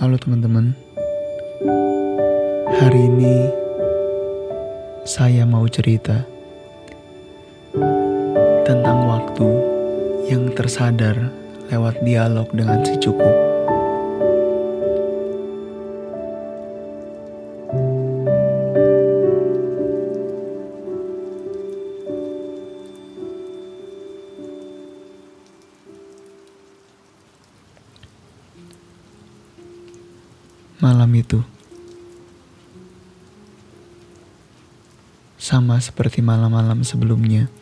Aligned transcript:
Halo 0.00 0.16
teman-teman. 0.16 0.72
Hari 2.72 3.00
ini 3.04 3.52
saya 5.04 5.44
mau 5.44 5.68
cerita 5.68 6.24
tentang 8.64 9.04
waktu 9.04 9.48
yang 10.32 10.56
tersadar 10.56 11.28
lewat 11.68 12.00
dialog 12.00 12.48
dengan 12.48 12.80
si 12.80 12.96
cukup. 12.96 13.49
Malam 30.80 31.12
itu 31.12 31.44
sama 35.36 35.76
seperti 35.76 36.24
malam-malam 36.24 36.80
sebelumnya. 36.88 37.52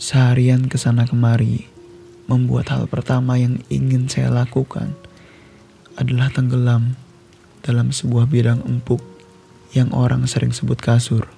Seharian 0.00 0.64
ke 0.72 0.80
sana 0.80 1.04
kemari 1.04 1.68
membuat 2.24 2.72
hal 2.72 2.88
pertama 2.88 3.36
yang 3.36 3.60
ingin 3.68 4.08
saya 4.08 4.32
lakukan 4.32 4.96
adalah 6.00 6.32
tenggelam 6.32 6.96
dalam 7.60 7.92
sebuah 7.92 8.24
bidang 8.24 8.64
empuk 8.64 9.04
yang 9.76 9.92
orang 9.92 10.24
sering 10.24 10.56
sebut 10.56 10.80
kasur. 10.80 11.35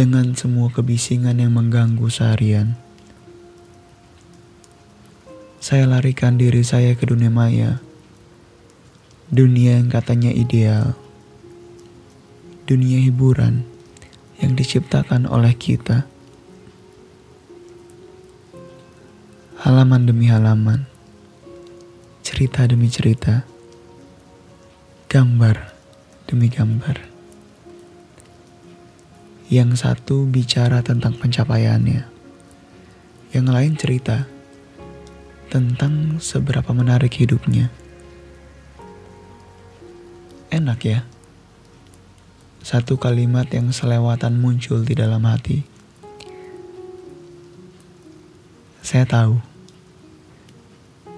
Dengan 0.00 0.32
semua 0.32 0.72
kebisingan 0.72 1.36
yang 1.36 1.52
mengganggu 1.52 2.08
seharian. 2.08 2.72
Saya 5.60 5.84
larikan 5.84 6.40
diri 6.40 6.64
saya 6.64 6.96
ke 6.96 7.04
dunia 7.04 7.28
maya, 7.28 7.84
dunia 9.28 9.76
yang 9.76 9.92
katanya 9.92 10.32
ideal, 10.32 10.96
dunia 12.64 12.96
hiburan 12.96 13.68
yang 14.40 14.56
diciptakan 14.56 15.28
oleh 15.28 15.52
kita. 15.52 16.08
Halaman 19.60 20.08
demi 20.08 20.32
halaman, 20.32 20.88
cerita 22.24 22.64
demi 22.64 22.88
cerita, 22.88 23.44
gambar 25.12 25.76
demi 26.24 26.48
gambar. 26.48 27.09
Yang 29.50 29.82
satu 29.82 30.30
bicara 30.30 30.78
tentang 30.78 31.18
pencapaiannya, 31.18 32.06
yang 33.34 33.50
lain 33.50 33.74
cerita 33.74 34.30
tentang 35.50 36.22
seberapa 36.22 36.70
menarik 36.70 37.10
hidupnya. 37.18 37.66
Enak 40.54 40.80
ya, 40.86 41.02
satu 42.62 42.94
kalimat 43.02 43.50
yang 43.50 43.74
selewatan 43.74 44.38
muncul 44.38 44.86
di 44.86 44.94
dalam 44.94 45.26
hati. 45.26 45.66
Saya 48.86 49.02
tahu, 49.02 49.42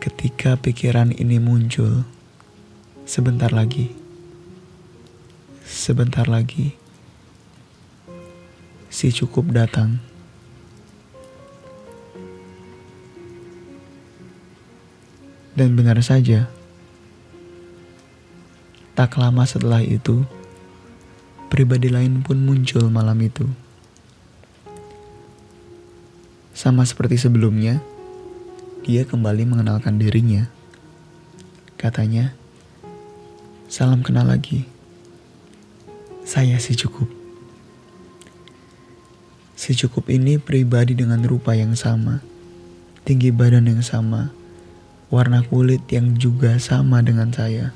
ketika 0.00 0.56
pikiran 0.56 1.12
ini 1.12 1.36
muncul, 1.36 2.08
sebentar 3.05 3.53
lagi, 3.53 3.92
sebentar 5.69 6.25
lagi 6.25 6.80
si 9.03 9.11
cukup 9.11 9.50
datang. 9.50 9.98
Dan 15.59 15.75
benar 15.75 15.99
saja, 16.06 16.47
tak 18.94 19.19
lama 19.19 19.43
setelah 19.43 19.82
itu, 19.82 20.22
pribadi 21.50 21.91
lain 21.91 22.22
pun 22.22 22.47
muncul 22.47 22.87
malam 22.94 23.19
itu. 23.19 23.43
Sama 26.54 26.87
seperti 26.87 27.19
sebelumnya, 27.19 27.82
dia 28.87 29.03
kembali 29.03 29.50
mengenalkan 29.50 29.98
dirinya. 29.98 30.47
Katanya, 31.75 32.38
salam 33.66 34.06
kenal 34.06 34.31
lagi. 34.31 34.62
Saya 36.22 36.54
si 36.62 36.78
cukup. 36.78 37.22
Si 39.62 39.78
cukup 39.78 40.11
ini 40.11 40.43
pribadi 40.43 40.91
dengan 40.99 41.23
rupa 41.23 41.55
yang 41.55 41.78
sama, 41.78 42.19
tinggi 43.06 43.31
badan 43.31 43.71
yang 43.71 43.78
sama, 43.78 44.34
warna 45.06 45.39
kulit 45.47 45.87
yang 45.87 46.19
juga 46.19 46.59
sama 46.59 46.99
dengan 46.99 47.31
saya. 47.31 47.71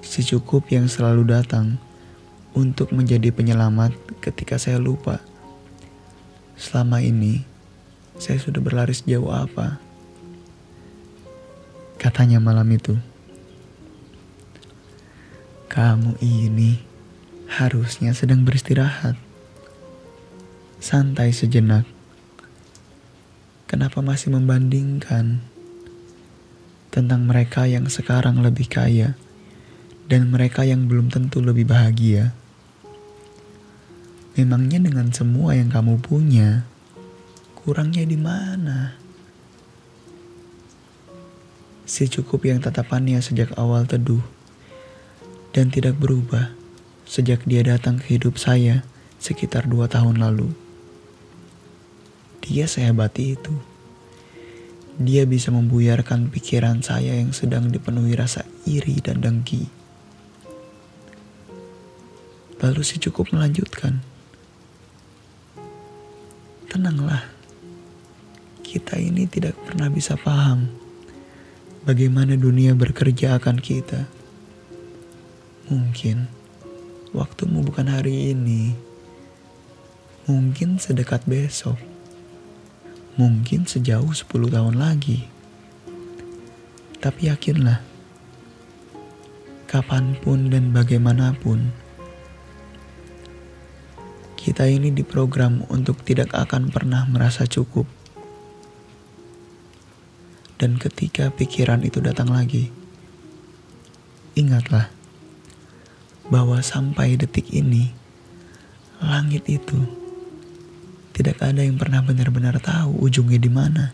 Si 0.00 0.24
cukup 0.24 0.72
yang 0.72 0.88
selalu 0.88 1.36
datang 1.36 1.76
untuk 2.56 2.88
menjadi 2.96 3.36
penyelamat 3.36 3.92
ketika 4.24 4.56
saya 4.56 4.80
lupa. 4.80 5.20
Selama 6.56 7.04
ini, 7.04 7.44
saya 8.16 8.40
sudah 8.40 8.64
berlari 8.64 8.96
sejauh 8.96 9.28
apa? 9.28 9.76
Katanya 12.00 12.40
malam 12.40 12.72
itu. 12.72 12.96
Kamu 15.68 16.16
ini 16.24 16.80
harusnya 17.60 18.16
sedang 18.16 18.40
beristirahat 18.48 19.31
santai 20.82 21.30
sejenak. 21.30 21.86
Kenapa 23.70 24.02
masih 24.02 24.34
membandingkan 24.34 25.38
tentang 26.90 27.22
mereka 27.22 27.70
yang 27.70 27.86
sekarang 27.86 28.42
lebih 28.42 28.66
kaya 28.66 29.14
dan 30.10 30.34
mereka 30.34 30.66
yang 30.66 30.90
belum 30.90 31.06
tentu 31.06 31.38
lebih 31.38 31.70
bahagia? 31.70 32.34
Memangnya 34.34 34.82
dengan 34.82 35.14
semua 35.14 35.54
yang 35.54 35.70
kamu 35.70 36.02
punya, 36.02 36.66
kurangnya 37.62 38.02
di 38.02 38.18
mana? 38.18 38.98
Si 41.86 42.10
cukup 42.10 42.42
yang 42.42 42.58
tatapannya 42.58 43.22
sejak 43.22 43.54
awal 43.54 43.86
teduh 43.86 44.24
dan 45.54 45.70
tidak 45.70 45.94
berubah 46.02 46.50
sejak 47.06 47.46
dia 47.46 47.62
datang 47.62 48.02
ke 48.02 48.18
hidup 48.18 48.34
saya 48.34 48.82
sekitar 49.22 49.70
dua 49.70 49.86
tahun 49.86 50.18
lalu. 50.18 50.71
Dia 52.42 52.66
sehebat 52.66 53.14
itu. 53.22 53.54
Dia 54.98 55.22
bisa 55.24 55.54
membuyarkan 55.54 56.28
pikiran 56.28 56.82
saya 56.82 57.14
yang 57.14 57.30
sedang 57.30 57.70
dipenuhi 57.70 58.18
rasa 58.18 58.42
iri 58.66 58.98
dan 58.98 59.22
dengki. 59.22 59.70
Lalu 62.58 62.82
si 62.82 62.98
cukup 62.98 63.30
melanjutkan. 63.30 64.02
Tenanglah, 66.66 67.22
kita 68.66 68.98
ini 68.98 69.30
tidak 69.30 69.54
pernah 69.62 69.86
bisa 69.86 70.18
paham 70.18 70.66
bagaimana 71.86 72.34
dunia 72.34 72.74
bekerja 72.74 73.38
akan 73.38 73.62
kita. 73.62 74.10
Mungkin 75.70 76.26
waktumu 77.14 77.62
bukan 77.62 77.86
hari 77.86 78.34
ini, 78.34 78.74
mungkin 80.26 80.82
sedekat 80.82 81.22
besok 81.28 81.91
mungkin 83.20 83.68
sejauh 83.68 84.08
10 84.08 84.28
tahun 84.48 84.76
lagi. 84.80 85.28
Tapi 87.02 87.28
yakinlah, 87.28 87.82
kapan 89.68 90.16
pun 90.16 90.48
dan 90.48 90.72
bagaimanapun, 90.72 91.74
kita 94.38 94.70
ini 94.70 94.94
diprogram 94.94 95.66
untuk 95.68 96.00
tidak 96.06 96.32
akan 96.32 96.72
pernah 96.72 97.04
merasa 97.10 97.44
cukup. 97.44 97.84
Dan 100.56 100.78
ketika 100.78 101.34
pikiran 101.34 101.82
itu 101.82 101.98
datang 101.98 102.30
lagi, 102.30 102.70
ingatlah 104.38 104.88
bahwa 106.30 106.62
sampai 106.62 107.18
detik 107.18 107.50
ini, 107.50 107.90
langit 109.02 109.42
itu 109.50 110.01
tidak 111.12 111.44
ada 111.44 111.60
yang 111.60 111.76
pernah 111.76 112.00
benar-benar 112.00 112.56
tahu 112.56 113.04
ujungnya 113.04 113.36
di 113.36 113.52
mana. 113.52 113.92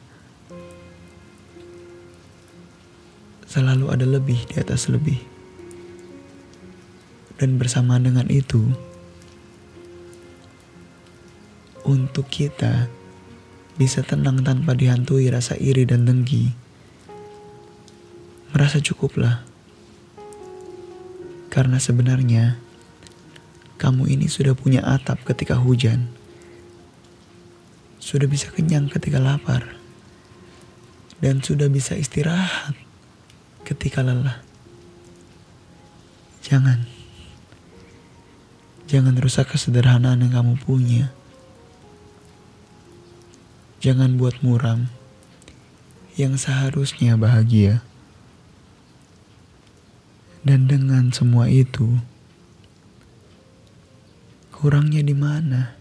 Selalu 3.51 3.91
ada 3.91 4.07
lebih 4.07 4.39
di 4.47 4.55
atas 4.61 4.87
lebih. 4.87 5.19
Dan 7.39 7.59
bersama 7.59 7.99
dengan 7.99 8.27
itu, 8.31 8.71
untuk 11.87 12.27
kita 12.31 12.91
bisa 13.79 14.03
tenang 14.03 14.43
tanpa 14.43 14.75
dihantui 14.75 15.31
rasa 15.31 15.55
iri 15.55 15.87
dan 15.87 16.03
dengki, 16.03 16.51
merasa 18.51 18.83
cukuplah. 18.83 19.47
Karena 21.49 21.79
sebenarnya 21.79 22.59
kamu 23.79 24.11
ini 24.11 24.27
sudah 24.27 24.59
punya 24.59 24.83
atap 24.83 25.23
ketika 25.23 25.55
hujan, 25.57 26.11
sudah 27.99 28.31
bisa 28.31 28.51
kenyang 28.55 28.87
ketika 28.87 29.19
lapar, 29.19 29.77
dan 31.19 31.43
sudah 31.43 31.67
bisa 31.67 31.99
istirahat 31.99 32.75
ketika 33.67 34.01
lelah. 34.01 34.41
Jangan, 36.47 36.89
jangan 38.89 39.15
rusak 39.21 39.53
kesederhanaan 39.53 40.25
yang 40.25 40.33
kamu 40.33 40.55
punya. 40.63 41.13
Jangan 43.79 44.19
buat 44.19 44.43
muram 44.43 44.91
yang 46.19 46.35
seharusnya 46.35 47.15
bahagia. 47.15 47.85
Dan 50.43 50.67
dengan 50.67 51.15
semua 51.15 51.47
itu, 51.47 52.01
kurangnya 54.51 55.05
di 55.05 55.15
mana? 55.15 55.79